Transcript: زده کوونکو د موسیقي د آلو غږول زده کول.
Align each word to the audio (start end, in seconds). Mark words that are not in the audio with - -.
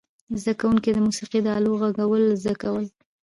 زده 0.41 0.53
کوونکو 0.59 0.89
د 0.93 0.97
موسیقي 1.07 1.39
د 1.43 1.47
آلو 1.57 1.71
غږول 1.81 2.23
زده 2.41 2.53
کول. 2.61 2.85